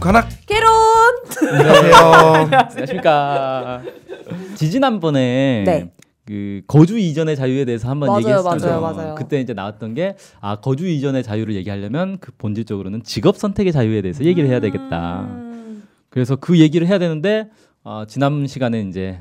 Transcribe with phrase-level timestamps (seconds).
[0.00, 0.70] 북한학 개론.
[1.46, 1.94] 안녕하세요.
[2.46, 3.82] 안녕하십니까.
[4.54, 5.92] 지지난번에 네.
[6.24, 8.66] 그 거주 이전의 자유에 대해서 한번 얘기했었죠.
[8.66, 9.14] 맞아요, 맞아요.
[9.14, 14.24] 그때 이제 나왔던 게 아 거주 이전의 자유를 얘기하려면 그 본질적으로는 직업 선택의 자유에 대해서
[14.24, 15.26] 얘기를 해야 되겠다.
[15.28, 15.82] 음.
[16.08, 17.50] 그래서 그 얘기를 해야 되는데
[17.84, 19.20] 어, 지난 시간에 이제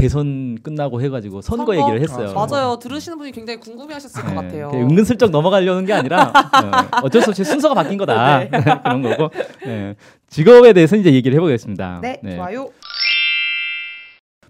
[0.00, 1.76] 대선 끝나고 해가지고 선거, 선거?
[1.76, 2.32] 얘기를 했어요.
[2.36, 2.78] 아, 맞아요.
[2.78, 4.70] 들으시는 분이 굉장히 궁금해하셨을 것 네, 같아요.
[4.74, 8.50] 은근슬쩍 넘어가려는 게 아니라 어, 어쩔 수 없이 순서가 바뀐 거다 네.
[8.82, 9.30] 그런 거고
[9.64, 9.94] 네.
[10.28, 12.00] 직업에 대해서 이제 얘기를 해보겠습니다.
[12.02, 12.70] 네, 좋아요.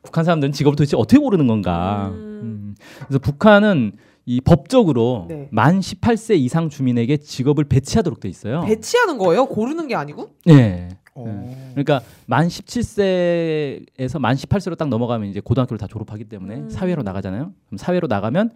[0.02, 2.09] 북한 사람들은 직업을 도대체 어떻게 고르는 건가?
[2.12, 2.41] 음.
[2.43, 2.74] 음.
[3.07, 3.93] 그래서 북한은
[4.27, 5.48] 이 법적으로 네.
[5.51, 8.62] 만 18세 이상 주민에게 직업을 배치하도록 돼 있어요.
[8.62, 9.46] 배치하는 거예요?
[9.46, 10.30] 고르는 게 아니고?
[10.46, 10.88] 네.
[11.27, 11.70] 어.
[11.73, 16.70] 그러니까 만 17세에서 만 18세로 딱 넘어가면 이제 고등학교를 다 졸업하기 때문에 음.
[16.70, 17.52] 사회로 나가잖아요.
[17.66, 18.51] 그럼 사회로 나가면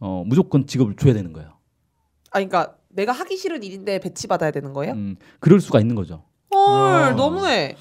[0.00, 1.50] 어, 무조건 직업을 줘야 되는 거예요.
[2.30, 4.92] 아, 그러니까 내가 하기 싫은 일인데 배치 받아야 되는 거예요?
[4.94, 6.24] 음, 그럴 수가 있는 거죠.
[6.54, 7.10] 헐, 아.
[7.10, 7.76] 너무해.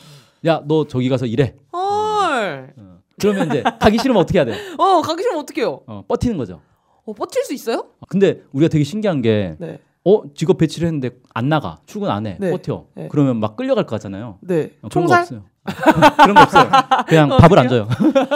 [0.45, 1.55] 야, 너 저기 가서 일해.
[1.73, 2.73] 헐.
[2.77, 2.99] 어.
[3.19, 4.53] 그러면 이제 가기 싫으면 어떻게 해야 돼?
[4.77, 5.81] 어, 가기 싫으면 어떡해요?
[5.87, 6.61] 어, 버티는 거죠.
[7.05, 7.89] 어, 버틸 수 있어요?
[8.09, 9.79] 근데 우리가 되게 신기한 게 네.
[10.07, 11.79] 어, 직업 배치를 했는데 안 나가.
[11.87, 12.37] 출근 안 해.
[12.39, 12.51] 네.
[12.51, 12.85] 버텨.
[12.95, 13.07] 네.
[13.11, 14.37] 그러면 막 끌려갈 것 같잖아요.
[14.41, 14.71] 네.
[14.81, 15.19] 어, 그런 거 총살?
[15.21, 15.43] 없어요.
[16.17, 16.69] 그런 거 없어요.
[17.07, 17.87] 그냥 밥을 안 줘요.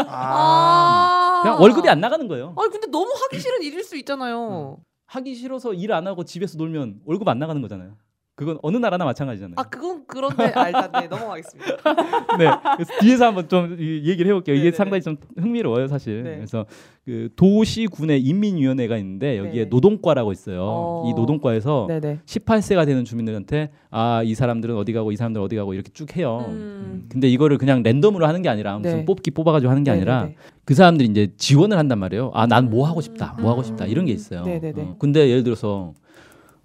[0.08, 1.39] 아.
[1.44, 2.53] 그냥 월급이 안 나가는 거예요.
[2.58, 4.78] 아니, 근데 너무 하기 싫은 일일 수 있잖아요.
[5.06, 7.94] 하기 싫어서 일 안 하고 집에서 놀면 월급 안 나가는 거잖아요.
[8.40, 9.56] 그건 어느 나라나 마찬가지잖아요.
[9.58, 11.72] 아, 그건 그런데 아, 일단 네, 넘어가겠습니다.
[12.40, 12.45] 네.
[12.78, 14.56] 그래서 뒤에서 한번 좀 이- 얘기를 해볼게요.
[14.56, 14.78] 이게 네네네.
[14.78, 16.23] 상당히 좀 흥미로워요, 사실.
[16.23, 16.36] 네.
[16.38, 16.66] 그래서
[17.04, 19.70] 그 도시군의 인민위원회가 있는데 여기에 네.
[19.70, 20.60] 노동과라고 있어요.
[20.64, 21.04] 어.
[21.10, 22.20] 이 노동과에서 네, 네.
[22.26, 26.45] 18세가 되는 주민들한테 아 이 사람들은 어디 가고 이 사람들은 어디 가고 이렇게 쭉 해요.
[26.48, 27.08] 음.
[27.10, 29.06] 근데 이거를 그냥 랜덤으로 하는 게 아니라 무슨 네.
[29.06, 30.36] 뽑기 뽑아가지고 하는 게 네, 아니라 네, 네.
[30.64, 32.32] 그 사람들이 이제 지원을 한단 말이에요.
[32.34, 34.44] 아 난 뭐 하고 싶다, 뭐 하고 싶다 이런 게 있어요.
[34.45, 35.94] 어, 근데 예를 들어서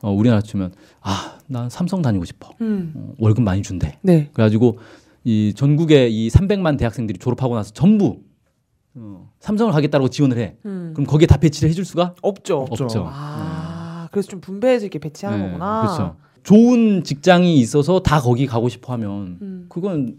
[0.02, 0.72] 어, 우리나라 치면
[1.05, 2.50] 아 난 삼성 다니고 싶어.
[2.60, 2.92] 음.
[2.97, 3.98] 어, 월급 많이 준대.
[4.02, 4.30] 네.
[4.33, 4.79] 그래가지고
[5.24, 8.20] 이 전국의 이 300만 대학생들이 졸업하고 나서 전부
[8.95, 10.56] 어, 삼성을 가겠다고 지원을 해.
[10.64, 10.92] 음.
[10.95, 12.61] 그럼 거기에 다 배치를 해줄 수가 없죠.
[12.62, 12.84] 없죠.
[12.84, 13.06] 없죠.
[13.11, 15.83] 아, 그래서 좀 분배해서 이렇게 배치하는 네, 거구나.
[15.83, 16.17] 그렇죠.
[16.45, 19.67] 좋은 직장이 있어서 다 거기 가고 싶어 하면 음.
[19.68, 20.17] 그건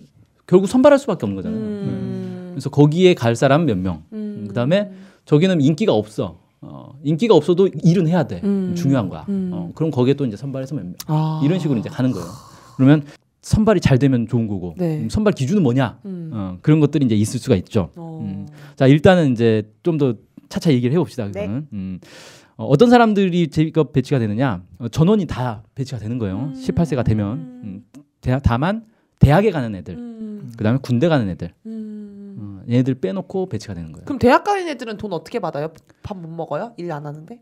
[0.48, 1.60] 결국 선발할 수밖에 없는 거잖아요.
[1.60, 1.66] 네.
[1.68, 2.48] 음.
[2.52, 4.04] 그래서 거기에 갈 사람 몇 명.
[4.14, 4.46] 음.
[4.48, 4.92] 그다음에
[5.26, 6.38] 저기는 인기가 없어.
[6.68, 8.42] 어, 인기가 없어도 일은 해야 돼.
[8.44, 8.74] 음.
[8.76, 9.26] 중요한 거야.
[9.30, 9.52] 음.
[9.54, 10.94] 어, 그럼 거기에 또 이제 선발해서 몇 명.
[11.08, 11.42] 아.
[11.44, 12.28] 이런 식으로 이제 가는 거예요.
[12.76, 13.04] 그러면
[13.42, 15.02] 선발이 잘 되면 좋은 거고 네.
[15.04, 16.00] 음, 선발 기준은 뭐냐?
[16.06, 16.32] 음.
[16.34, 17.92] 어, 그런 것들이 이제 있을 수가 있죠.
[17.96, 18.20] 어.
[18.24, 18.48] 음.
[18.76, 20.16] 자 일단은 이제 좀 더
[20.50, 21.26] 차차 얘기를 해봅시다.
[21.32, 21.42] 네.
[21.42, 22.00] 그거는 음.
[22.58, 24.64] 어, 어떤 사람들이 직업 배치가 되느냐?
[24.80, 26.38] 어, 전원이 다 배치가 되는 거예요.
[26.38, 26.54] 음.
[26.54, 27.84] 18세가 되면 음.
[28.22, 28.86] 대, 다만
[29.20, 30.52] 대학에 가는 애들, 음.
[30.58, 31.72] 그다음에 군대 가는 애들, 음.
[31.72, 31.75] 어,
[32.70, 34.06] 얘네들 빼놓고 배치가 되는 거예요.
[34.06, 35.70] 그럼 대학 가는 애들은 돈 어떻게 받아요?
[36.04, 36.74] 밥 못 먹어요?
[36.78, 37.40] 일 안 하는데?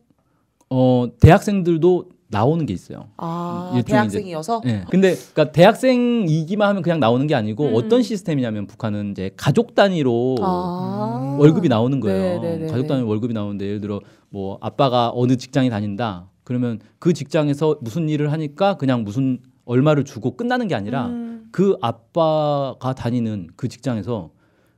[0.69, 3.09] 어 대학생들도 나오는 게 있어요.
[3.17, 4.61] 아, 음, 일종의 대학생이어서?
[4.65, 4.85] 예.
[4.89, 7.75] 근데 그러니까 대학생이기만 하면 그냥 나오는 게 아니고 음.
[7.75, 11.37] 어떤 시스템이냐면 북한은 이제 가족 단위로 아.
[11.39, 12.41] 월급이 나오는 거예요.
[12.41, 12.87] 네, 네, 네, 가족 네.
[12.87, 16.29] 단위 월급이 나오는데 예를 들어 뭐 아빠가 어느 직장에 다닌다.
[16.43, 21.49] 그러면 그 직장에서 무슨 일을 하니까 그냥 무슨 얼마를 주고 끝나는 게 아니라 음.
[21.51, 24.31] 그 아빠가 다니는 그 직장에서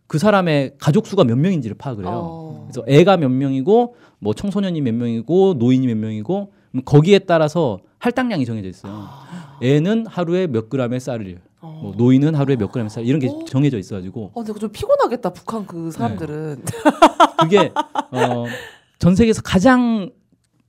[0.07, 2.13] 그 사람의 가족 수가 몇 명인지를 파악을 해요.
[2.13, 2.67] 어.
[2.69, 8.45] 그래서 애가 몇 명이고 뭐 청소년이 몇 명이고 노인이 몇 명이고 그럼 거기에 따라서 할당량이
[8.45, 9.07] 정해져 있어요.
[9.61, 11.79] 애는 하루에 몇 그램의 쌀을, 어.
[11.81, 13.45] 뭐 노인은 하루에 몇 그램의 쌀 이런 게 어.
[13.45, 16.63] 정해져 있어가지고 어, 근데 좀 피곤하겠다, 북한 그 사람들은.
[17.41, 17.71] 그게
[18.11, 18.45] 어,
[18.99, 20.11] 전 세계에서 가장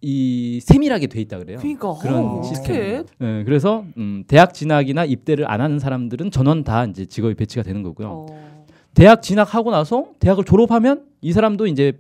[0.01, 1.59] 이 세밀하게 돼 있다 그래요.
[1.59, 1.95] 그러니까.
[2.01, 3.01] 그런 어, 시스템.
[3.01, 3.05] 어떡해.
[3.23, 7.83] 예, 그래서 음, 대학 진학이나 입대를 안 하는 사람들은 전원 다 이제 직업이 배치가 되는
[7.83, 8.27] 거고요.
[8.97, 8.99] 어.
[8.99, 11.93] 대학 진학하고 나서 대학을 졸업하면 이 사람도 이제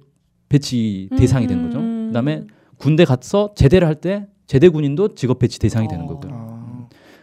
[0.49, 1.79] 배치 대상이 되는 거죠.
[1.79, 2.07] 음.
[2.09, 2.45] 그다음에
[2.79, 6.09] 군대 가서 제대를 할 때 제대 군인도 직업 배치 대상이 되는 어.
[6.09, 6.31] 거고요.
[6.34, 6.57] 아.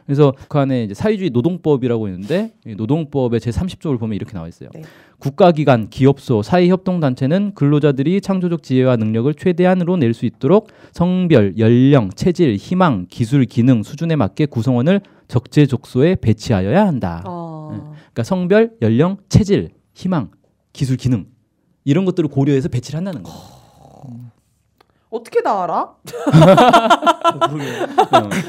[0.06, 4.70] 그래서 북한의 이제 사회주의 노동법이라고 있는데 이 노동법의 제 30조를 보면 이렇게 나와 있어요.
[4.74, 4.82] 네.
[5.20, 13.06] 국가기관, 기업소, 사회협동단체는 근로자들이 창조적 지혜와 능력을 최대한으로 낼 수 있도록 성별, 연령, 체질, 희망,
[13.10, 15.00] 기술, 기능 수준에 맞게 구성원을
[15.30, 17.24] 적재적소에 배치하여야 한다.
[17.26, 17.53] 어.
[18.14, 18.16] 네.
[18.16, 20.30] 그러니까 성별, 연령, 체질, 희망,
[20.72, 21.26] 기술, 기능
[21.84, 23.54] 이런 것들을 고려해서 배치를 한다는 거예요.
[25.10, 25.82] 어떻게 다 알아?
[25.82, 25.96] 어.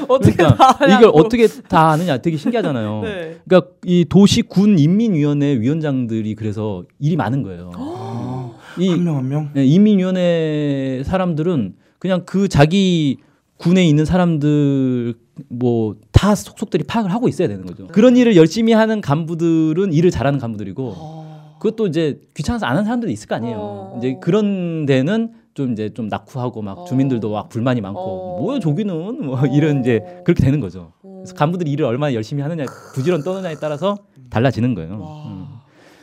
[0.07, 0.97] 어떻게 그러니까 다 알아?
[0.97, 3.01] 이걸 어떻게 다 아느냐 되게 신기하잖아요.
[3.05, 3.39] 네.
[3.47, 7.71] 그러니까 이 도시 군 인민위원회 위원장들이 그래서 일이 많은 거예요.
[7.75, 9.49] 아, 이한명한 명.
[9.53, 13.17] 네, 인민위원회 사람들은 그냥 그 자기
[13.57, 15.13] 군에 있는 사람들
[15.49, 15.95] 뭐
[16.25, 17.85] 다 속속들이 파악을 하고 있어야 되는 거죠.
[17.87, 21.57] 그런 일을 열심히 하는 간부들은 일을 잘하는 간부들이고 어.
[21.59, 23.57] 그것도 이제 귀찮아서 안 하는 사람들도 있을 거 아니에요.
[23.59, 23.95] 어.
[23.99, 26.85] 이제 그런 데는 좀 이제 좀 낙후하고 막 어.
[26.85, 28.41] 주민들도 막 불만이 많고 어.
[28.41, 30.93] 뭐야 저기는 뭐 이런 이제 그렇게 되는 거죠.
[31.03, 31.17] 어.
[31.17, 32.65] 그래서 간부들이 일을 얼마나 열심히 하느냐,
[32.95, 33.97] 부지런 떠느냐에 따라서
[34.29, 34.99] 달라지는 거예요.
[34.99, 35.25] 와.
[35.27, 35.45] 음.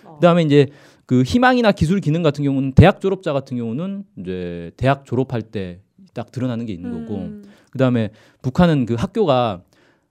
[0.04, 0.14] 어.
[0.16, 0.68] 그다음에 이제
[1.06, 5.80] 그 희망이나 기술 기능 같은 경우는 대학 졸업자 같은 경우는 이제 대학 졸업할 때
[6.14, 7.44] 딱 드러나는 게 있는 거고 음.
[7.70, 8.10] 그다음에
[8.42, 9.62] 북한은 그 학교가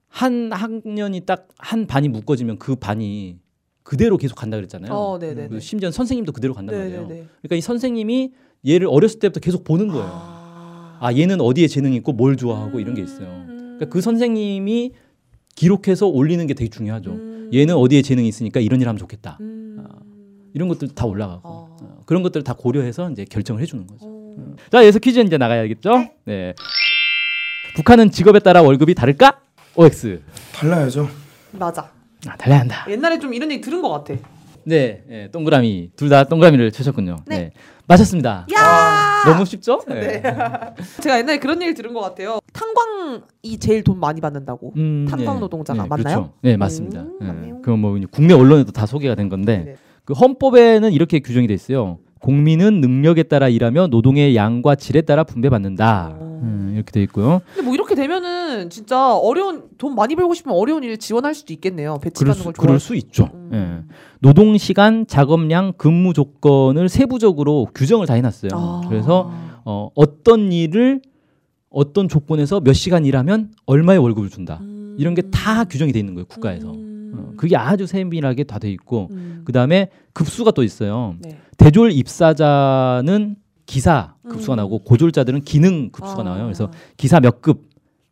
[0.08, 3.38] 한 학년이 딱 한 반이 묶어지면 그 반이
[3.84, 4.92] 그대로 계속 간다 그랬잖아요.
[4.92, 5.48] 어, 네네네.
[5.48, 7.02] 그리고 심지어 선생님도 그대로 간단 말이에요.
[7.04, 7.28] 네네네.
[7.42, 8.32] 그러니까 이 선생님이
[8.68, 10.06] 얘를 어렸을 때부터 계속 보는 거예요.
[10.06, 13.28] 아, 아 얘는 어디에 재능이 있고 뭘 좋아하고 이런 게 있어요.
[13.28, 13.48] 음.
[13.78, 14.92] 그러니까 그 선생님이
[15.56, 17.12] 기록해서 올리는 게 되게 중요하죠.
[17.12, 17.52] 음.
[17.54, 19.38] 얘는 어디에 재능이 있으니까 이런 일 하면 좋겠다.
[19.40, 19.86] 음.
[19.86, 20.00] 아,
[20.54, 21.78] 이런 것들 다 올라가고 어.
[21.82, 24.08] 어, 그런 것들을 다 고려해서 이제 결정을 해주는 거죠.
[24.42, 24.56] 어.
[24.72, 26.10] 자 여기서 퀴즈 이제 나가야겠죠?
[26.26, 26.54] 네.
[27.76, 29.40] 북한은 직업에 따라 월급이 다를까?
[29.76, 30.22] OX.
[30.54, 31.08] 달라야죠.
[31.52, 31.90] 맞아.
[32.28, 32.86] 아, 달라야 한다.
[32.90, 34.14] 옛날에 좀 이런 얘기 들은 것 같아.
[34.64, 37.16] 네, 네, 동그라미 둘 다 동그라미를 쳐셨군요.
[37.26, 37.38] 네.
[37.38, 37.52] 네.
[37.88, 38.46] 맞았습니다.
[38.56, 39.24] 야!
[39.26, 39.82] 너무 쉽죠?
[39.88, 40.22] 네.
[41.02, 42.40] 제가 옛날에 그런 얘기 들은 것 같아요.
[42.54, 44.74] 탄광이 제일 돈 많이 받는다고.
[44.78, 45.40] 음, 탄광 네.
[45.40, 46.04] 노동자가 네, 맞나요?
[46.16, 46.34] 그렇죠.
[46.42, 47.02] 네, 맞습니다.
[47.02, 47.28] 음, 네.
[47.28, 47.62] 맞네요.
[47.62, 49.76] 그건 뭐 국내 언론에도 다 소개가 된 건데 네.
[50.06, 51.98] 그 헌법에는 이렇게 규정이 돼 있어요.
[52.22, 56.16] 국민은 능력에 따라 일하며 노동의 양과 질에 따라 분배받는다.
[56.20, 56.40] 어.
[56.44, 57.42] 음, 이렇게 돼 있고요.
[57.54, 61.94] 근데 뭐 이렇게 되면은 진짜 어려운 돈 많이 벌고 싶으면 어려운 일 지원할 수도 있겠네요.
[61.94, 63.30] 그럴 배치받는 수, 걸 그럴 좋아할 수 있죠.
[63.34, 63.50] 음.
[63.54, 63.94] 예.
[64.20, 68.52] 노동 시간, 작업량, 근무 조건을 세부적으로 규정을 다 해놨어요.
[68.54, 68.82] 아.
[68.88, 69.32] 그래서
[69.66, 71.02] 어, 어떤 일을
[71.70, 74.60] 어떤 조건에서 몇 시간 일하면 얼마의 월급을 준다.
[74.62, 74.96] 음.
[75.00, 76.74] 이런 게 다 규정이 돼 있는 거예요 국가에서.
[77.14, 77.20] 음.
[77.20, 79.42] 어, 그게 아주 세밀하게 다 돼 있고 음.
[79.46, 81.16] 그 다음에 급수가 또 있어요.
[81.20, 81.38] 네.
[81.58, 83.36] 대졸 입사자는
[83.66, 84.58] 기사 급수가 음.
[84.58, 86.24] 나오고 고졸자들은 기능 급수가 아.
[86.24, 86.44] 나와요.
[86.44, 87.70] 그래서 기사 몇 급,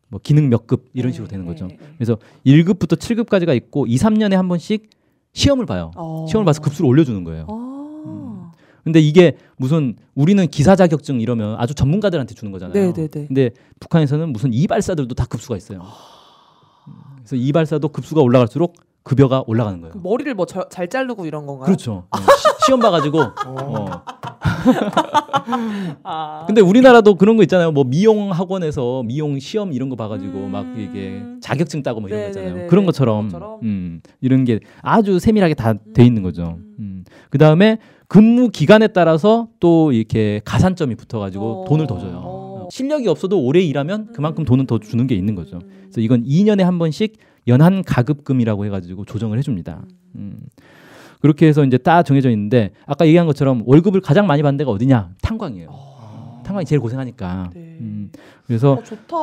[0.08, 1.66] 뭐 기능 몇 급 이런 네, 식으로 되는 네, 거죠.
[1.66, 1.78] 네.
[1.96, 2.16] 그래서
[2.46, 4.88] 1급부터 7급까지가 있고 2, 3년에 한 번씩
[5.32, 5.90] 시험을 봐요.
[5.96, 6.26] 어.
[6.28, 7.46] 시험을 봐서 급수를 올려주는 거예요.
[7.48, 8.52] 아.
[8.82, 12.72] 근데 이게 무슨 우리는 기사 자격증 이러면 아주 전문가들한테 주는 거잖아요.
[12.92, 13.08] 네네네.
[13.26, 15.82] 근데 북한에서는 무슨 이발사들도 다 급수가 있어요.
[16.88, 19.92] 음, 그래서 이발사도 급수가 올라갈수록 급여가 올라가는 거예요.
[19.92, 21.64] 그 머리를 뭐 잘 자르고 이런 건가요?
[21.66, 22.04] 그렇죠.
[22.16, 22.22] 네.
[22.36, 23.20] 시, 시험 봐가지고.
[23.46, 23.86] 어.
[26.04, 26.44] 아.
[26.46, 27.72] 근데 우리나라도 그런 거 있잖아요.
[27.72, 30.50] 뭐 미용 학원에서 미용 시험 이런 거 봐가지고 음.
[30.52, 32.48] 막 이게 자격증 따고 뭐 이런 거 있잖아요.
[32.50, 32.68] 네네네네.
[32.68, 33.58] 그런 것처럼, 것처럼.
[33.62, 36.58] 음, 이런 게 아주 세밀하게 다 돼 있는 거죠.
[36.78, 37.04] 음.
[37.30, 41.64] 그 다음에 근무 기간에 따라서 또 이렇게 가산점이 붙어가지고 어.
[41.68, 42.20] 돈을 더 줘요.
[42.24, 42.68] 어.
[42.70, 45.56] 실력이 없어도 오래 일하면 그만큼 돈은 더 주는 게 있는 거죠.
[45.56, 45.70] 음.
[45.84, 47.16] 그래서 이건 2년에 한 번씩
[47.48, 49.82] 연한 가급금이라고 해가지고 조정을 해줍니다.
[50.16, 50.38] 음.
[51.20, 55.10] 그렇게 해서 이제 딱 정해져 있는데 아까 얘기한 것처럼 월급을 가장 많이 받는 데가 어디냐?
[55.22, 55.68] 탄광이에요.
[55.70, 56.42] 아.
[56.44, 57.50] 탄광이 제일 고생하니까.
[57.54, 57.60] 네.
[57.80, 58.10] 음.
[58.46, 59.16] 그래서 어, 좋다.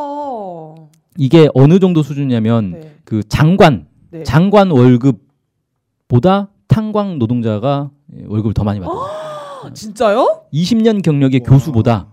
[1.18, 2.96] 이게 어느 정도 수준이냐면 네.
[3.04, 4.24] 그 장관 네.
[4.24, 9.00] 장관 월급보다 탄광 노동자가 예, 월급을 더 많이 받아요.
[9.00, 10.44] 아, 진짜요?
[10.54, 11.50] 20년 경력의 와.
[11.52, 12.08] 교수보다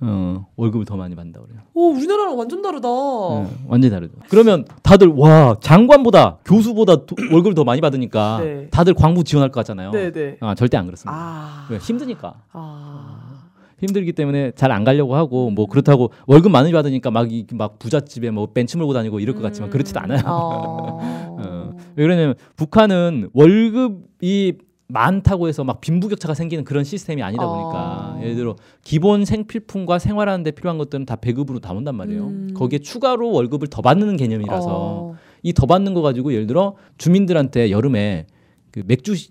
[0.00, 1.60] 어, 월급을 더 많이 받는다 그래요.
[1.74, 2.88] 오, 우리나라랑 완전 다르다.
[2.88, 4.14] 네, 완전히 다르죠.
[4.28, 8.68] 그러면 다들 와 장관보다 교수보다 도- 월급을 더 많이 받으니까 네.
[8.70, 9.90] 다들 광부 지원할 것 같잖아요.
[9.90, 10.36] 네, 네.
[10.40, 11.12] 아, 절대 안 그렇습니다.
[11.20, 11.66] 아.
[11.70, 11.78] 왜?
[11.78, 13.42] 힘드니까 아.
[13.80, 18.30] 힘들기 때문에 잘 안 가려고 하고 뭐 그렇다고 월급 많이 받으니까 막, 이- 막 부잣집에
[18.30, 20.20] 뭐 벤츠 몰고 다니고 이럴 것 같지만 그렇지도 않아요.
[20.26, 20.98] 어.
[21.42, 21.70] 어.
[21.96, 24.58] 왜 그러냐면 북한은 월급이
[24.88, 28.20] 많다고 해서 막 빈부격차가 생기는 그런 시스템이 아니다 보니까 어.
[28.22, 32.22] 예를 들어 기본 생필품과 생활하는 데 필요한 것들은 다 배급으로 나온단 말이에요.
[32.24, 32.54] 음.
[32.54, 35.14] 거기에 추가로 월급을 더 받는 개념이라서 어.
[35.42, 38.26] 이더 받는 거 가지고 예를 들어 주민들한테 여름에
[38.70, 39.30] 그 맥주 시-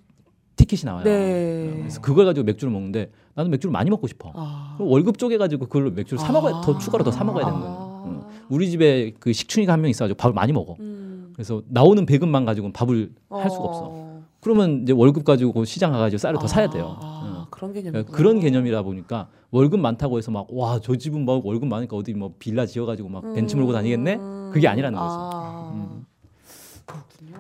[0.57, 1.03] 티켓이 나와요.
[1.03, 1.73] 네.
[1.79, 4.31] 그래서 그걸 가지고 맥주를 먹는데 나는 맥주를 많이 먹고 싶어.
[4.35, 4.75] 아.
[4.77, 7.73] 그럼 월급 쪼개 가지고 그걸로 맥주를 사 먹어야 더 추가로 더 사 먹어야 되는 거예요.
[7.75, 8.03] 아.
[8.07, 8.21] 응.
[8.49, 10.75] 우리 집에 그 식충이가 한 명 있어가지고 밥을 많이 먹어.
[10.79, 11.31] 음.
[11.33, 14.06] 그래서 나오는 배급만 가지고는 밥을 할 수가 없어.
[14.47, 14.53] 어.
[14.53, 16.97] 그러면 이제 월급 가지고 시장 가가지고 쌀을 더 사야 돼요.
[17.01, 17.45] 아, 응.
[17.49, 21.67] 그런 개념이 그러니까 그런 개념이라 보니까 월급 많다고 해서 막 와 저 집은 막 월급
[21.67, 24.17] 많으니까 어디 뭐 빌라 지어가지고 막 벤츠 몰고 다니겠네?
[24.51, 25.11] 그게 아니라는 거죠.
[25.13, 25.71] 아.
[25.73, 26.05] 음.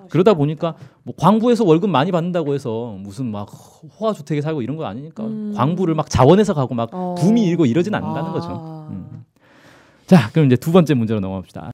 [0.09, 3.49] 그러다 보니까 뭐 광부에서 월급 많이 받는다고 해서 무슨 막
[3.99, 5.53] 호화 주택에 살고 이런 거 아니니까 음.
[5.55, 7.15] 광부를 막 자원해서 가고 막 어.
[7.17, 8.33] 붐이 일고 이러진 않는다는 아.
[8.33, 8.87] 거죠.
[8.91, 9.25] 음.
[10.05, 11.71] 자, 그럼 이제 두 번째 문제로 넘어갑시다.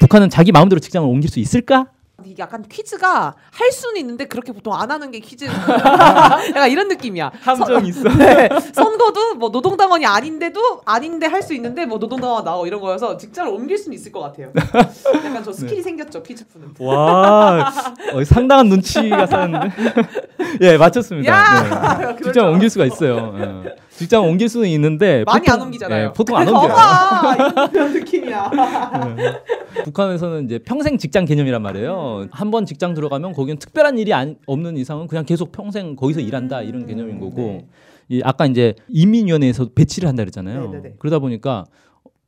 [0.00, 1.86] 북한은 자기 마음대로 직장을 옮길 수 있을까?
[2.26, 5.44] 이게 약간 퀴즈가 할 수는 있는데 그렇게 보통 안 하는 게 퀴즈.
[6.54, 7.30] 약간 이런 느낌이야.
[7.42, 8.08] 함정 있어.
[8.16, 8.48] 네.
[8.74, 13.76] 선거도 뭐 노동당원이 아닌데도 아닌데 할 수 있는데 뭐 노동당원 나오고 이런 거여서 직장을 옮길
[13.76, 14.50] 수는 있을 것 같아요.
[14.74, 16.68] 약간 저 skill이 생겼죠 퀴즈 푸는.
[16.78, 17.70] 와,
[18.14, 19.70] 어, 상당한 눈치가 쌓였는데.
[20.62, 21.30] 예, 맞췄습니다.
[21.30, 22.04] 야, 네.
[22.14, 22.24] 그렇죠.
[22.24, 23.34] 직장 옮길 수가 있어요.
[23.38, 23.76] 예.
[23.96, 26.04] 직장 옮길 수는 있는데 많이 보통, 안 옮기잖아요.
[26.08, 26.74] 예, 보통 안 옮겨요.
[27.72, 28.50] 이런 느낌이야.
[29.84, 32.26] 북한에서는 이제 평생 직장 개념이란 말이에요.
[32.30, 36.86] 한번 직장 들어가면 거기는 특별한 일이 안- 없는 이상은 그냥 계속 평생 거기서 일한다 이런
[36.86, 37.36] 개념인 거고.
[37.36, 37.66] 네.
[38.08, 40.66] 이 아까 이제 인민위원회에서 배치를 한다 그랬잖아요.
[40.70, 40.94] 네네네.
[40.98, 41.64] 그러다 보니까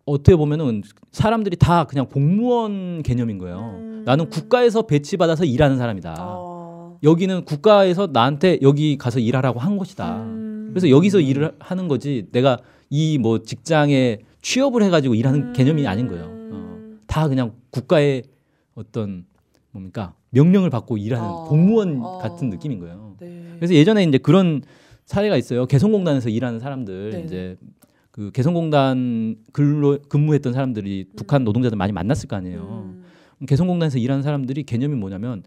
[0.06, 0.82] 어떻게 보면은
[1.12, 3.76] 사람들이 다 그냥 공무원 개념인 거예요.
[3.78, 4.02] 음.
[4.06, 6.14] 나는 국가에서 배치받아서 일하는 사람이다.
[6.18, 6.98] 어.
[7.02, 10.16] 여기는 국가에서 나한테 여기 가서 일하라고 한 것이다.
[10.16, 10.35] 음.
[10.76, 12.58] 그래서 여기서 일을 하는 거지 내가
[12.90, 15.52] 이 뭐 직장에 취업을 해가지고 일하는 음.
[15.54, 16.24] 개념이 아닌 거예요.
[16.52, 16.78] 어.
[17.06, 18.24] 다 그냥 국가의
[18.74, 19.24] 어떤
[19.70, 21.44] 뭡니까 명령을 받고 일하는 어.
[21.44, 22.18] 공무원 어.
[22.18, 23.16] 같은 느낌인 거예요.
[23.18, 23.54] 네.
[23.56, 24.60] 그래서 예전에 이제 그런
[25.06, 25.64] 사례가 있어요.
[25.64, 27.24] 개성공단에서 일하는 사람들 네네.
[27.24, 27.56] 이제
[28.10, 32.92] 그 개성공단 근로 근무했던 사람들이 북한 노동자들 많이 만났을 거 아니에요.
[33.40, 33.46] 음.
[33.46, 35.42] 개성공단에서 일하는 사람들이 개념이 뭐냐면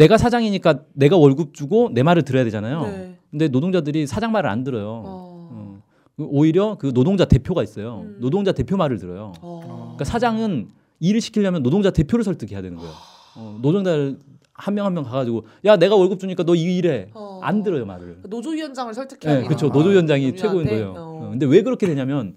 [0.00, 2.82] 내가 사장이니까 내가 월급 주고 내 말을 들어야 되잖아요.
[2.86, 3.16] 네.
[3.30, 4.86] 근데 노동자들이 사장 말을 안 들어요.
[5.04, 5.50] 어.
[5.52, 5.82] 어.
[6.16, 8.00] 오히려 그 노동자 대표가 있어요.
[8.04, 8.16] 음.
[8.18, 9.32] 노동자 대표 말을 들어요.
[9.42, 9.60] 어.
[9.96, 10.68] 그러니까 사장은
[11.00, 12.92] 일을 시키려면 노동자 대표를 설득해야 되는 거예요.
[13.36, 14.18] 어, 노동자를
[14.54, 17.40] 한명한명 가가지고 야 내가 월급 주니까 너 이 일해 어.
[17.42, 18.20] 안 들어요 말을.
[18.28, 19.68] 노조 위원장을 설득해야 네, 그렇죠.
[19.68, 20.94] 노조 위원장이 최고인 거예요.
[20.96, 22.36] 어, 근데 왜 그렇게 되냐면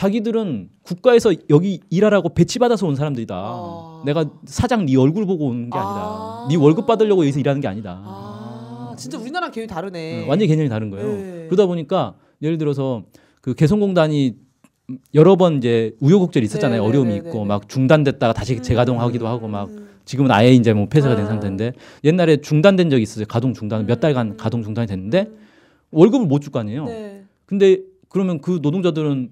[0.00, 3.34] 자기들은 국가에서 여기 일하라고 배치받아서 온 사람들이다.
[3.34, 4.02] 아.
[4.04, 5.86] 내가 사장 네 얼굴 보고 오는 게 아 니다.
[5.88, 6.46] 아.
[6.50, 8.02] 네 월급 받으려고 여기서 일하는 게 아니다.
[8.04, 10.24] 아, 진짜 우리나라랑 개념이 다르네.
[10.24, 11.06] 어, 완전히 개념이 다른 거예요.
[11.08, 11.46] 네.
[11.48, 13.04] 그러다 보니까 예를 들어서
[13.40, 14.36] 그 개성공단이
[15.14, 16.82] 여러 번 이제 우여곡절이 있었잖아요.
[16.82, 17.44] 네, 어려움이 네, 있고 네, 네.
[17.46, 19.88] 막 중단됐다가 다시 재가동하기도 하고 막 음.
[20.04, 21.28] 지금은 아예 이제 뭐 폐쇄가 된 아.
[21.28, 21.72] 상태인데
[22.04, 23.24] 옛날에 중단된 적이 있었어요.
[23.30, 25.30] 가동 중단 몇 달간 가동 중단이 됐는데
[25.90, 26.84] 월급을 못 줄 거 아니에요.
[26.84, 27.24] 네.
[27.46, 27.78] 근데
[28.10, 29.30] 그러면 그 노동자들은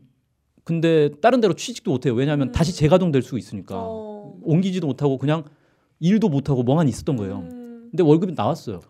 [0.65, 2.15] 근데 다른 데로 취직도 못 해요.
[2.15, 2.53] 왜냐하면 음.
[2.53, 4.35] 다시 재가동될 수 있으니까 어.
[4.43, 5.45] 옮기지도 못하고 그냥
[6.01, 7.37] 일도 못 하고 멍하니 있었던 거예요.
[7.51, 7.89] 음.
[7.91, 8.81] 근데 월급이 나왔어요.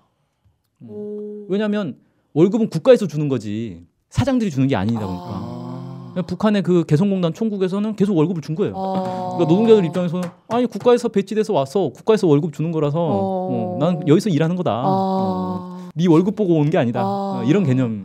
[0.80, 1.46] 오.
[1.48, 1.96] 왜냐하면
[2.32, 6.22] 월급은 국가에서 주는 거지 사장들이 주는 게 아니다 보니까 아.
[6.28, 8.74] 북한의 그 개성공단 총국에서는 계속 월급을 준 거예요.
[8.76, 9.32] 아.
[9.36, 13.74] 그러니까 노동자들 입장에서는 아니 국가에서 배치돼서 왔어 국가에서 월급 주는 거라서 어.
[13.74, 14.82] 어, 난 여기서 일하는 거다.
[14.84, 15.90] 어, 아.
[15.96, 17.00] 네 월급 보고 온 게 아니다.
[17.00, 17.04] 아.
[17.40, 18.04] 어, 이런 개념이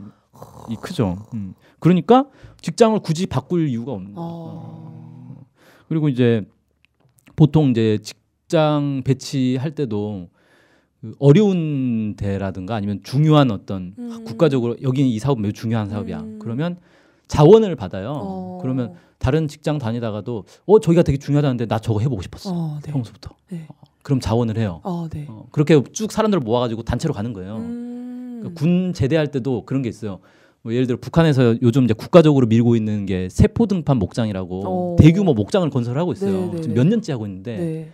[0.81, 1.17] 크죠.
[1.35, 1.53] 음.
[1.79, 2.25] 그러니까
[2.61, 4.29] 직장을 굳이 바꿀 이유가 없는 거예요.
[4.31, 5.35] 아.
[5.87, 6.45] 그리고 이제
[7.35, 10.29] 보통 이제 직장 배치할 때도
[11.01, 14.23] 그 어려운 데라든가 아니면 중요한 어떤 음.
[14.25, 16.19] 국가적으로 여기 이 사업 매우 중요한 사업이야.
[16.19, 16.39] 음.
[16.39, 16.77] 그러면
[17.27, 18.11] 자원을 받아요.
[18.15, 18.59] 어.
[18.61, 22.51] 그러면 다른 직장 다니다가도 어 저기가 되게 중요하다는데 나 저거 해보고 싶었어.
[22.53, 22.91] 어, 네.
[22.91, 23.35] 평소부터.
[23.49, 23.65] 네.
[23.69, 24.81] 어, 그럼 자원을 해요.
[24.83, 25.25] 어, 네.
[25.29, 27.57] 어, 그렇게 쭉 사람들을 모아가지고 단체로 가는 거예요.
[27.57, 28.39] 음.
[28.41, 30.19] 그러니까 군 제대할 때도 그런 게 있어요.
[30.61, 34.95] 뭐 예를 들어 북한에서 요즘 이제 국가적으로 밀고 있는 게 세포 등판 목장이라고 어.
[34.99, 36.31] 대규모 목장을 건설하고 있어요.
[36.31, 36.81] 네, 네, 지금 네.
[36.83, 37.91] 몇 년째 하고 있는데 네.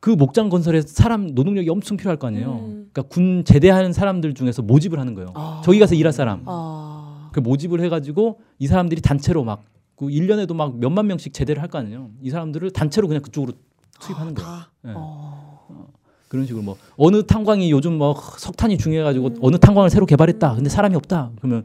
[0.00, 2.52] 그 목장 건설에 사람 노동력이 엄청 필요할 거 아니에요.
[2.52, 2.88] 음.
[2.92, 5.32] 그러니까 군 제대하는 사람들 중에서 모집을 하는 거예요.
[5.34, 5.62] 아.
[5.64, 6.42] 저기 가서 일할 사람.
[6.46, 7.30] 아.
[7.32, 11.78] 그 모집을 해가지고 이 사람들이 단체로 막 그 1년에도 막 몇만 명씩 제대를 할 거
[11.78, 12.10] 아니에요.
[12.20, 13.52] 이 사람들을 단체로 그냥 그쪽으로
[14.00, 14.50] 투입하는 거예요.
[14.50, 14.70] 다.
[14.82, 14.92] 네.
[14.96, 15.86] 어.
[16.32, 19.36] 그런 식으로 뭐 어느 탄광이 요즘 뭐 석탄이 중요해가지고 음.
[19.42, 20.54] 어느 탄광을 새로 개발했다.
[20.54, 21.30] 근데 사람이 없다.
[21.36, 21.62] 그러면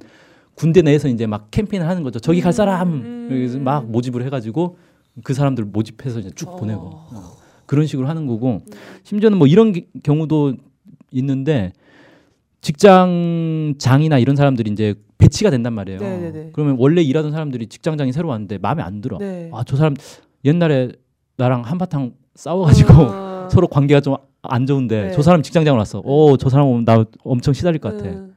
[0.55, 2.19] 군대 내에서 이제 막 캠페인을 하는 거죠.
[2.19, 3.25] 저기 갈 사람 음.
[3.29, 4.75] 그래서 막 모집을 해가지고
[5.23, 6.55] 그 사람들 모집해서 이제 쭉 어.
[6.57, 7.37] 보내고 어.
[7.65, 8.59] 그런 식으로 하는 거고
[9.03, 10.55] 심지어는 뭐 이런 기- 경우도
[11.11, 11.71] 있는데
[12.59, 15.99] 직장장이나 이런 사람들이 이제 배치가 된단 말이에요.
[16.01, 16.49] 네네네.
[16.51, 19.17] 그러면 원래 일하던 사람들이 직장장이 새로 왔는데 마음에 안 들어.
[19.17, 19.49] 네.
[19.53, 19.93] 아저 사람
[20.43, 20.91] 옛날에
[21.37, 23.26] 나랑 한바탕 싸워가지고 아.
[23.49, 24.15] 서로 관계가 좀
[24.49, 25.11] 안 좋은데 네.
[25.11, 26.01] 저 사람 직장장으로 왔어.
[26.05, 28.09] 오 저 사람 오면 나 엄청 시달릴 것 같아.
[28.09, 28.35] 음.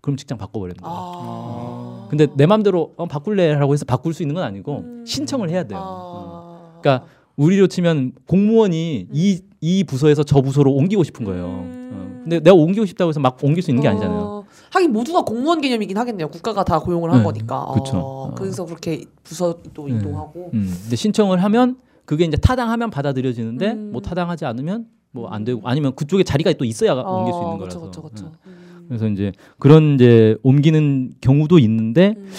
[0.00, 0.90] 그럼 직장 바꿔버리는 거야.
[0.94, 2.06] 아.
[2.08, 5.04] 근데 내 맘대로 어, 바꿀래라고 해서 바꿀 수 있는 건 아니고 음.
[5.06, 5.80] 신청을 해야 돼요.
[5.82, 6.74] 어.
[6.76, 6.80] 아.
[6.80, 7.06] 그러니까
[7.36, 11.44] 우리로 치면 공무원이 이, 이 부서에서 저 부서로 옮기고 싶은 거예요.
[11.46, 11.90] 음.
[11.92, 12.20] 어.
[12.22, 14.18] 근데 내가 옮기고 싶다고 해서 막 옮길 수 있는 게 아니잖아요.
[14.18, 16.28] 어, 하긴 모두가 공무원 개념이긴 하겠네요.
[16.28, 17.64] 국가가 다 고용을 한 네, 거니까.
[17.64, 18.34] 어, 어.
[18.34, 19.96] 그래서 그렇게 부서도 네.
[19.96, 20.50] 이동하고.
[20.54, 20.74] 음.
[20.84, 21.76] 근데 신청을 하면
[22.08, 23.90] 그게 이제 타당하면 받아들여지는데 음.
[23.92, 27.58] 뭐 타당하지 않으면 뭐 안 되고 아니면 그쪽에 자리가 또 있어야 옮길 수 있는 어,
[27.58, 27.80] 거라서.
[27.82, 28.32] 그쵸, 그쵸, 그쵸.
[28.46, 28.50] 음.
[28.50, 28.84] 음.
[28.88, 32.30] 그래서 이제 그런 이제 옮기는 경우도 있는데 음.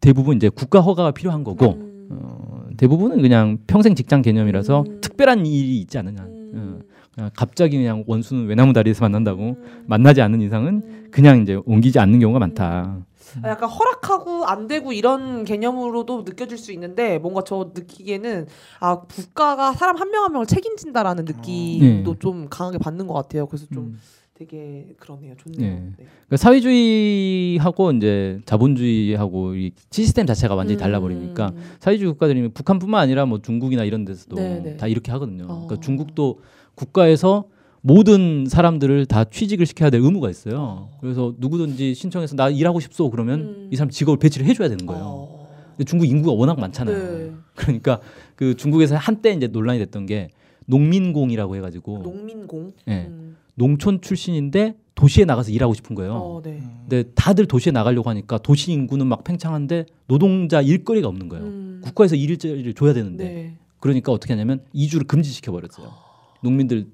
[0.00, 2.08] 대부분 이제 국가 허가가 필요한 거고 음.
[2.10, 5.00] 어, 대부분은 그냥 평생 직장 개념이라서 음.
[5.00, 6.26] 특별한 일이 있지 않느냐.
[6.56, 6.80] 음.
[6.82, 9.84] 어, 그냥 갑자기 그냥 원수는 외나무 다리에서 만난다고 음.
[9.86, 11.08] 만나지 않는 이상은 음.
[11.10, 13.04] 그냥 이제 옮기지 않는 경우가 많다.
[13.42, 18.46] 아, 약간 허락하고 안 되고 이런 개념으로도 느껴질 수 있는데 뭔가 저 느끼기에는
[18.80, 22.18] 아 국가가 사람 한 명한 명을 책임진다라는 느낌도 네.
[22.18, 23.46] 좀 강하게 받는 것 같아요.
[23.46, 24.00] 그래서 좀 음.
[24.34, 25.34] 되게 그러네요.
[25.36, 25.74] 좋네요.
[25.74, 25.76] 네.
[25.76, 25.94] 네.
[25.96, 31.62] 그러니까 사회주의하고 이제 자본주의하고 이 시스템 자체가 완전히 달라버리니까 음.
[31.78, 34.76] 사회주의 국가들이면 북한뿐만 아니라 뭐 중국이나 이런 데서도 네, 네.
[34.76, 35.44] 다 이렇게 하거든요.
[35.44, 35.66] 어.
[35.66, 36.40] 그러니까 중국도
[36.74, 37.44] 국가에서
[37.80, 40.88] 모든 사람들을 다 취직을 시켜야 될 의무가 있어요.
[41.00, 43.68] 그래서 누구든지 신청해서 나 일하고 싶소 그러면 음.
[43.70, 45.04] 이 사람 직업을 배치를 해줘야 되는 거예요.
[45.04, 45.48] 어.
[45.76, 47.18] 근데 중국 인구가 워낙 많잖아요.
[47.18, 47.32] 네.
[47.54, 48.00] 그러니까
[48.34, 50.30] 그 중국에서 한때 이제 논란이 됐던 게
[50.66, 52.72] 농민공이라고 해가지고 농민공.
[52.88, 53.06] 예.
[53.08, 53.36] 음.
[53.54, 56.14] 농촌 출신인데 도시에 나가서 일하고 싶은 거예요.
[56.14, 56.62] 어, 네.
[56.88, 61.44] 근데 다들 도시에 나가려고 하니까 도시 인구는 막 팽창한데 노동자 일거리가 없는 거예요.
[61.44, 61.80] 음.
[61.82, 63.58] 국가에서 일자리를 줘야 되는데 네.
[63.80, 65.92] 그러니까 어떻게 하냐면 이주를 금지시켜 버렸어요.
[66.42, 66.86] 농민들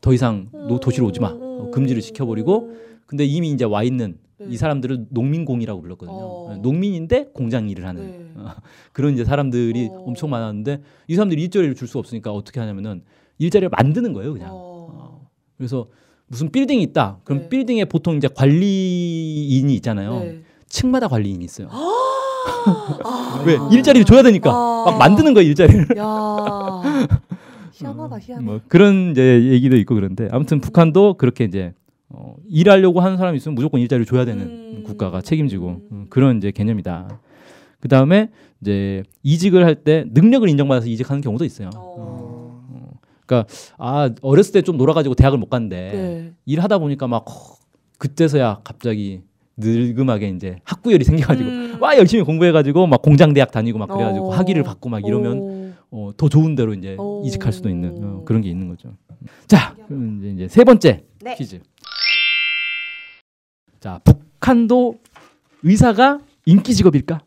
[0.00, 1.28] 더 이상 노, 도시로 오지 마.
[1.28, 4.21] 어, 금지를 시켜버리고 근데 이미 이제 와 있는 네.
[4.50, 6.16] 이 사람들을 농민공이라고 불렀거든요.
[6.16, 6.56] 어.
[6.62, 8.40] 농민인데 공장 일을 하는 네.
[8.42, 8.50] 어,
[8.92, 10.04] 그런 이제 사람들이 어.
[10.06, 13.02] 엄청 많았는데 이 사람들이 일자리를 줄 수 없으니까 어떻게 하냐면은
[13.38, 14.50] 일자리를 만드는 거예요, 그냥.
[14.52, 14.88] 어.
[14.92, 15.28] 어.
[15.56, 15.86] 그래서
[16.26, 17.18] 무슨 빌딩이 있다.
[17.24, 17.48] 그럼 네.
[17.48, 20.20] 빌딩에 보통 이제 관리인이 있잖아요.
[20.20, 20.42] 네.
[20.68, 21.68] 층마다 관리인이 있어요.
[21.70, 21.88] 아.
[23.46, 24.84] 왜 일자리를 줘야 되니까 아.
[24.86, 25.88] 막 만드는 거야 일자리를.
[25.98, 26.06] 야.
[27.72, 28.44] 희한하다, 희한해.
[28.44, 31.72] 뭐 그런 이제 얘기도 있고 그런데 아무튼 북한도 그렇게 이제
[32.12, 34.82] 어, 일하려고 하는 사람이 있으면 무조건 일자리를 줘야 되는 음.
[34.84, 37.20] 국가가 책임지고 음, 그런 이제 개념이다.
[37.80, 38.28] 그 다음에
[38.60, 41.70] 이제 이직을 할 때 능력을 인정받아서 이직하는 경우도 있어요.
[41.74, 42.32] 어.
[43.78, 46.32] 아 어렸을 때 좀 놀아가지고 대학을 못 갔는데 네.
[46.44, 47.54] 일하다 보니까 막 어,
[47.96, 49.22] 그때서야 갑자기
[49.56, 51.78] 늙음하게 이제 학구열이 생겨가지고 음.
[51.80, 54.34] 와 열심히 공부해가지고 막 공장 대학 다니고 막 그래가지고 어.
[54.34, 55.72] 학위를 받고 막 이러면 어.
[56.08, 57.22] 어, 더 좋은 데로 이제 오.
[57.24, 58.90] 이직할 수도 있는 어, 그런 게 있는 거죠.
[59.46, 61.34] 자, 그럼 이제, 이제 세 번째 네.
[61.36, 61.60] 퀴즈.
[63.82, 65.00] 자, 북한도
[65.64, 67.20] 의사가 인기 직업일까?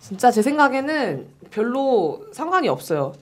[0.00, 3.14] 진짜 제 생각에는 별로 상관이 없어요.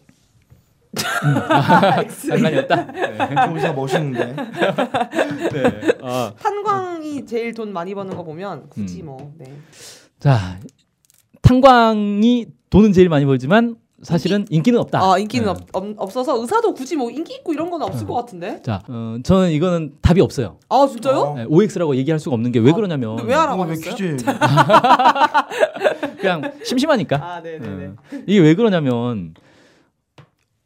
[2.28, 2.86] 장난이었다.
[2.90, 3.18] 네.
[3.54, 4.34] 의사 멋있는데.
[4.34, 5.98] 네.
[6.02, 9.06] 아, 탄광이 제일 돈 많이 버는 거 보면 굳이 음.
[9.06, 9.32] 뭐.
[9.38, 9.54] 네.
[10.18, 10.58] 자,
[11.40, 14.72] 탄광이 돈은 제일 많이 벌지만 사실은 인기?
[14.72, 15.00] 는 없다.
[15.00, 15.50] 아 인기는 네.
[15.50, 18.60] 없, 없, 없 어서 의사도 굳이 뭐 인기 있고 이런 건 없을 것 같은데.
[18.62, 20.56] 자, 어, 저는 이거는 답이 없어요.
[20.68, 21.18] 아 진짜요?
[21.18, 21.34] 어.
[21.34, 23.66] 네, OX라고 얘기할 수가 없는 게왜 아, 그러냐면 근데 왜 하라고 어?
[23.66, 24.16] 퀴즈?
[26.18, 27.16] 그냥 심심하니까.
[27.16, 27.86] 아 네네네.
[27.86, 27.94] 어.
[28.26, 29.34] 이게 왜 그러냐면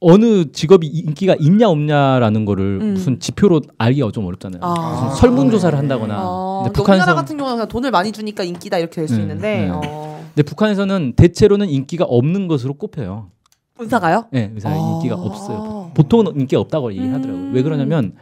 [0.00, 2.94] 어느 직업이 인기가 있냐 없냐라는 거를 음.
[2.94, 4.60] 무슨 지표로 알기가 좀 어렵잖아요.
[4.62, 5.02] 아.
[5.04, 6.14] 무슨 설문조사를 한다거나.
[6.16, 9.70] 아, 근데 우리나라 북한에서 같은 경우는 돈을 많이 주니까 인기다 이렇게 될수 네, 있는데 네.
[9.70, 10.15] 어.
[10.36, 13.30] 근데 북한에서는 대체로는 인기가 없는 것으로 꼽혀요.
[13.78, 14.26] 의사가요?
[14.32, 14.74] 네, 의사 아.
[14.76, 15.90] 인기가 없어요.
[15.94, 17.42] 보통은 인기가 없다고 얘기하더라고요.
[17.42, 17.52] 음.
[17.54, 18.12] 왜 그러냐면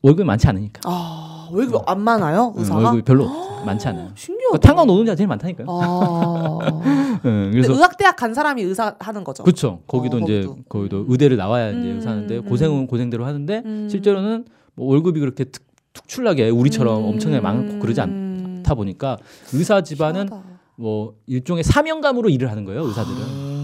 [0.00, 0.80] 월급이 많지 않으니까.
[0.84, 2.80] 아 월급 안 많아요 응, 의사가?
[2.80, 4.08] 월급이 별로 없- 많지 않아요.
[4.16, 4.48] 신기하다.
[4.52, 5.66] 그러니까 탄광 노동자 제일 많다니까요.
[5.68, 6.58] 아.
[7.26, 9.42] 응, 그래서 의학대학 간 사람이 의사 하는 거죠.
[9.44, 9.80] 그렇죠.
[9.86, 10.64] 거기도 어, 이제 거기도.
[10.68, 11.06] 거기도 음.
[11.10, 12.44] 의대를 나와야 이제 음, 의사하는데 음.
[12.46, 13.88] 고생은 고생대로 하는데 음.
[13.90, 14.46] 실제로는
[14.76, 17.08] 뭐 월급이 그렇게 특, 특출나게 우리처럼 음.
[17.10, 19.18] 엄청나게 많고 그러지 않다 보니까
[19.52, 20.53] 의사 집안은 희한하다.
[20.76, 22.84] 뭐 일종의 사명감으로 일을 하는 거예요.
[22.84, 23.18] 의사들은.
[23.18, 23.54] 음.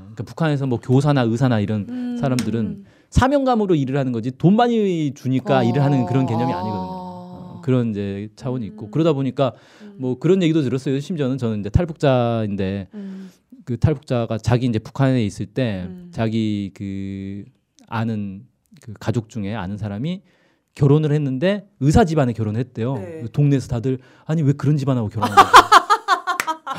[0.00, 2.16] 그러니까 북한에서 뭐 교사나 의사나 이런 음.
[2.20, 5.64] 사람들은 사명감으로 일을 하는 거지 돈 많이 주니까 어.
[5.64, 6.70] 일을 하는 그런 개념이 아니거든요.
[6.72, 7.54] 아.
[7.56, 8.90] 어, 그런 이제 차원이 있고 음.
[8.90, 9.94] 그러다 보니까 음.
[9.98, 10.98] 뭐 그런 얘기도 들었어요.
[11.00, 13.30] 심지어는 저는 이제 탈북자인데 음.
[13.64, 16.10] 그 탈북자가 자기 이제 북한에 있을 때 음.
[16.12, 17.44] 자기 그
[17.88, 18.44] 아는
[18.80, 20.22] 그 가족 중에 아는 사람이
[20.74, 22.94] 결혼을 했는데 의사 집안에 결혼했대요.
[22.94, 23.24] 네.
[23.32, 25.36] 동네에서 다들 아니 왜 그런 집안하고 결혼하냐.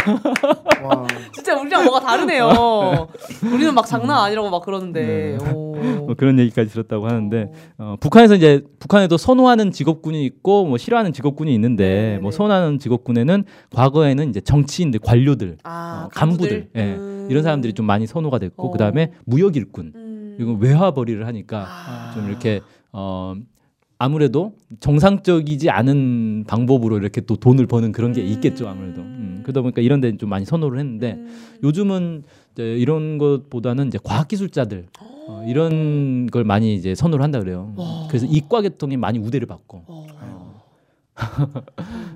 [0.83, 1.07] 와.
[1.33, 3.07] 진짜 우리랑 뭐가 다르네요.
[3.51, 5.37] 우리는 막 장난 아니라고 막 그러는데.
[5.53, 5.71] 오.
[6.11, 11.53] 뭐 그런 얘기까지 들었다고 하는데 어, 북한에서 이제 북한에도 선호하는 직업군이 있고 뭐 싫어하는 직업군이
[11.53, 12.37] 있는데 네, 뭐 네.
[12.37, 17.27] 선호하는 직업군에는 과거에는 이제 정치인들, 관료들, 아, 어, 간부들, 예, 음.
[17.29, 18.71] 이런 사람들이 좀 많이 선호가 됐고 어.
[18.71, 20.33] 그 다음에 무역일군 음.
[20.37, 22.11] 그리고 외화벌이를 하니까 아.
[22.13, 22.61] 좀 이렇게
[22.91, 23.35] 어
[24.01, 28.27] 아무래도 정상적이지 않은 방법으로 이렇게 또 돈을 버는 그런 게 음.
[28.29, 31.31] 있겠죠 아무래도 음, 그러다 보니까 이런 데는 좀 많이 선호를 했는데 음.
[31.63, 34.87] 요즘은 이제 이런 것보다는 이제 과학기술자들
[35.27, 37.73] 어, 이런 걸 많이 이제 선호를 한다 그래요.
[37.75, 38.07] 와.
[38.07, 40.07] 그래서 이과 계통이 많이 우대를 받고 어.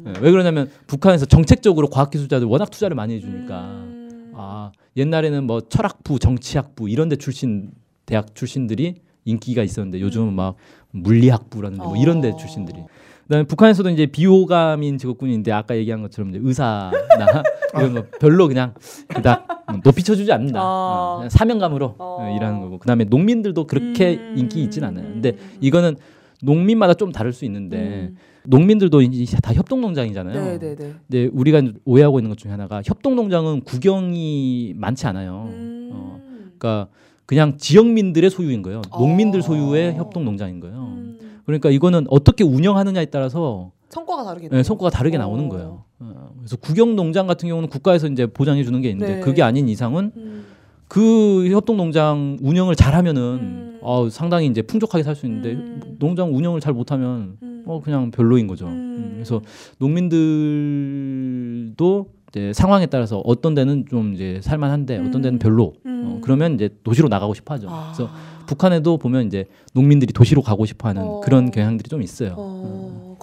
[0.08, 4.32] 예, 왜 그러냐면 북한에서 정책적으로 과학기술자들 워낙 투자를 많이 해주니까 음.
[4.34, 7.70] 아 옛날에는 뭐 철학부, 정치학부 이런 데 출신
[8.08, 8.96] 대학 출신들이
[9.26, 10.56] 인기가 있었는데 요즘은 막
[10.96, 12.36] 물리학부라든지 뭐 이런 데 어.
[12.36, 12.84] 출신들이
[13.24, 16.92] 그다음에 북한에서도 이제 비호감인 직업군인데 아까 얘기한 것처럼 이제 의사나
[17.76, 18.74] 이런 거 별로 그냥
[19.08, 19.48] 그닥
[19.84, 20.60] 높이 쳐주지 않는다.
[20.60, 20.64] 아.
[20.64, 22.18] 어, 그냥 사명감으로 어.
[22.22, 24.36] 어, 일하는 거고 그다음에 농민들도 그렇게 음.
[24.38, 25.06] 인기 있진 않아요.
[25.06, 25.58] 근데 음.
[25.60, 25.96] 이거는
[26.42, 28.18] 농민마다 좀 다를 수 있는데 음.
[28.44, 30.36] 농민들도 이제 다 협동농장이잖아요.
[30.36, 30.76] 네네네.
[30.76, 35.50] 근데 우리가 오해하고 있는 것 중에 하나가 협동농장은 구경이 많지 않아요.
[35.52, 35.90] 음.
[35.94, 36.22] 어,
[36.60, 36.88] 그러니까
[37.26, 38.82] 그냥 지역민들의 소유인 거예요.
[38.92, 39.44] 농민들 어.
[39.44, 40.78] 소유의 협동 농장인 거예요.
[40.78, 41.20] 음.
[41.46, 44.60] 그러니까 이거는 어떻게 운영하느냐에 따라서 성과가 다르겠네요.
[44.60, 45.22] 예, 성과가 다르게 어.
[45.22, 45.84] 나오는 거예요.
[46.00, 49.20] 어, 그래서 구경농장 같은 경우는 국가에서 이제 보장해 주는 게 있는데 네.
[49.22, 50.46] 그게 아닌 이상은 음.
[50.88, 53.80] 그 협동 농장 운영을 잘하면은 음.
[53.82, 55.96] 어, 상당히 이제 풍족하게 살 수 있는데 음.
[56.00, 57.64] 농장 운영을 잘 못하면 음.
[57.66, 58.68] 어 그냥 별로인 거죠.
[58.68, 58.72] 음.
[58.72, 59.42] 음, 그래서
[59.80, 65.40] 농민들도 이제 상황에 따라서 어떤 데는 좀 이제 살만한데 어떤 데는 음.
[65.40, 65.74] 별로.
[65.86, 66.04] 음.
[66.06, 67.70] 어, 그러면 이제 도시로 나가고 싶어하죠.
[67.70, 67.94] 아.
[67.96, 68.12] 그래서
[68.46, 71.22] 북한에도 보면 이제 농민들이 도시로 가고 싶어하는 어.
[71.22, 72.36] 그런 경향들이 좀 있어요.
[72.38, 73.16] 어...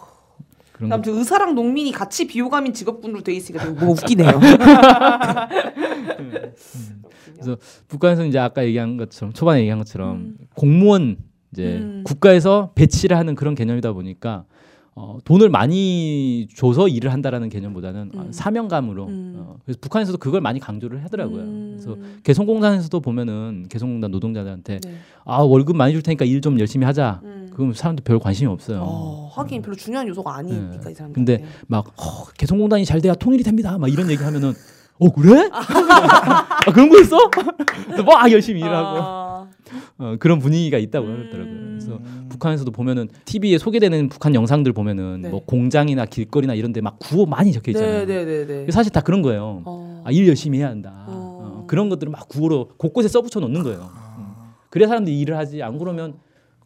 [0.73, 0.95] 그런 거.
[0.95, 4.41] 아무튼 의사랑 농민이 같이 비호감인 직업군으로 돼 있으니까 뭐 웃기네요.
[7.35, 10.39] 그래서 북한에서는 이제 아까 얘기한 것처럼 초반에 얘기한 것처럼 음.
[10.57, 11.19] 공무원
[11.53, 12.03] 이제 음.
[12.07, 14.47] 국가에서 배치를 하는 그런 개념이다 보니까
[14.95, 18.29] 어, 돈을 많이 줘서 일을 한다라는 개념보다는 음.
[18.31, 19.35] 사명감으로 음.
[19.39, 21.41] 어, 그래서 북한에서도 그걸 많이 강조를 하더라고요.
[21.41, 21.79] 음.
[21.81, 24.95] 그래서 개성공단에서도 보면은 개성공단 노동자들한테 네.
[25.25, 27.21] 아 월급 많이 줄 테니까 일 좀 열심히 하자.
[27.25, 27.49] 음.
[27.55, 28.81] 그럼 사람들 별 관심이 없어요.
[28.83, 30.91] 어, 하긴 별로 중요한 요소가 아니니까 네.
[30.91, 31.15] 이 사람들.
[31.15, 33.79] 근데 막 어, 개성공단이 잘 돼야 통일이 됩니다.
[33.79, 34.53] 막 이런 얘기 하면은
[34.99, 35.49] 어 그래?
[35.53, 37.17] 아, 그런 거 있어?
[38.05, 39.22] 막 열심히 일하고 아,
[39.99, 41.17] 어, 그런 분위기가 있다고 음.
[41.17, 41.57] 그러더라고요.
[41.69, 45.29] 그래서 북한에서도 보면은 TV에 소개되는 북한 영상들 보면은 네.
[45.31, 48.07] 뭐 공장이나 길거리나 이런 데 막 구호 많이 적혀 있잖아요.
[48.07, 48.71] 네네네네.
[48.73, 49.63] 사실 다 그런 거예요.
[49.65, 50.03] 어.
[50.05, 51.05] 아, 일 열심히 해야 한다.
[51.07, 51.63] 어.
[51.63, 53.91] 어, 그런 것들을 막 구호로 곳곳에 써붙여 놓는 거예요.
[54.19, 54.25] 음.
[54.71, 55.63] 그래야 사람들이 일을 하지.
[55.63, 56.15] 안 그러면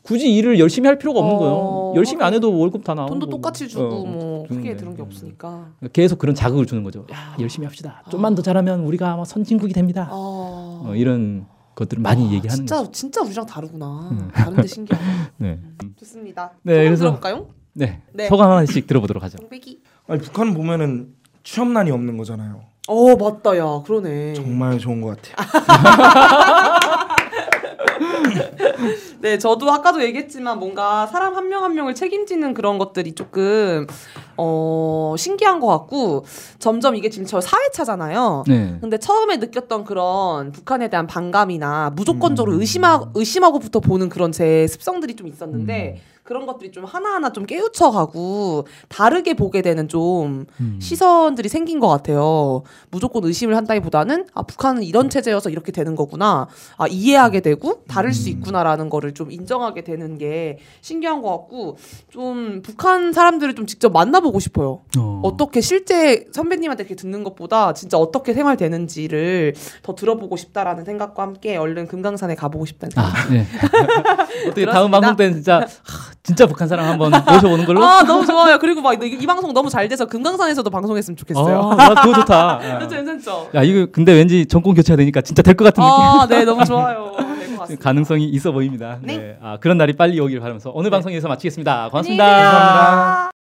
[0.02, 1.38] 굳이 일을 열심히 할 필요가 없는 어.
[1.38, 1.92] 거예요.
[1.96, 3.10] 열심히 안 해도 월급 다 나오고.
[3.10, 4.76] 돈도 똑같이 주고 어, 뭐 크게 주는데.
[4.76, 5.72] 들은 게 없으니까.
[5.92, 7.04] 계속 그런 자극을 주는 거죠.
[7.12, 8.02] 야, 열심히 합시다.
[8.10, 10.08] 좀만 더 잘하면 우리가 아마 선진국이 됩니다.
[10.12, 10.84] 어.
[10.86, 12.90] 어, 이런 것들을 많이 아, 얘기하는 진짜 거죠.
[12.90, 14.30] 진짜 우리랑 다르구나.
[14.34, 15.04] 다른데 신기하다.
[15.38, 15.60] 네.
[16.00, 16.50] 좋습니다.
[16.64, 17.46] 네, 소감 그래서- 들어볼까요?
[17.74, 18.02] 네.
[18.12, 18.26] 네.
[18.28, 19.38] 소감 하나씩 들어보도록 하죠.
[19.48, 19.80] 빼기.
[20.08, 22.62] 아니 북한 보면은 취업난이 없는 거잖아요.
[22.88, 24.34] 어 맞다 야 그러네.
[24.34, 25.36] 정말 좋은 것 같아요.
[29.26, 33.88] 네, 저도 아까도 얘기했지만 뭔가 사람 한 명 한 명을 책임지는 그런 것들이 조금
[34.36, 36.24] 어 신기한 것 같고
[36.60, 38.44] 점점 이게 지금 저 4회차잖아요.
[38.46, 38.78] 네.
[38.80, 42.60] 근데 처음에 느꼈던 그런 북한에 대한 반감이나 무조건적으로 음.
[42.60, 46.15] 의심하, 의심하고부터 보는 그런 제 습성들이 좀 있었는데 음.
[46.26, 50.78] 그런 것들이 좀 하나하나 좀 깨우쳐가고 다르게 보게 되는 좀 음.
[50.82, 52.64] 시선들이 생긴 것 같아요.
[52.90, 56.48] 무조건 의심을 한다기보다는 아 북한은 이런 체제여서 이렇게 되는 거구나.
[56.76, 58.32] 아 이해하게 되고 다를 수 음.
[58.32, 61.78] 있구나라는 거를 좀 인정하게 되는 게 신기한 것 같고
[62.10, 64.80] 좀 북한 사람들을 좀 직접 만나보고 싶어요.
[64.98, 65.20] 어.
[65.24, 71.86] 어떻게 실제 선배님한테 이렇게 듣는 것보다 진짜 어떻게 생활되는지를 더 들어보고 싶다라는 생각과 함께 얼른
[71.86, 73.14] 금강산에 가보고 싶다는 생각.
[73.14, 73.46] 아, 네.
[74.50, 74.90] 어떻게 다음.
[74.90, 77.84] 방송 때는 진짜 하, 진짜 북한 사람 한번 모셔보는 걸로?
[77.84, 78.58] 아 너무 좋아요.
[78.58, 81.70] 그리고 막 이, 이 방송 너무 잘 돼서 금강산에서도 방송했으면 좋겠어요.
[81.70, 82.58] 아, 나 그거 좋다.
[82.78, 83.50] 그렇죠, 괜찮죠.
[83.54, 85.94] 야 이거 근데 왠지 정권 교체가 되니까 진짜 될 것 같은 느낌.
[85.94, 87.12] 아, 네, 너무 좋아요.
[87.16, 87.82] 될것 같습니다.
[87.84, 88.98] 가능성이 있어 보입니다.
[89.02, 89.16] 네.
[89.18, 89.38] 네.
[89.40, 91.88] 아 그런 날이 빨리 오길 바라면서 오늘 방송에서 마치겠습니다.
[91.90, 92.24] 고맙습니다.
[92.26, 93.35] 감사합니다.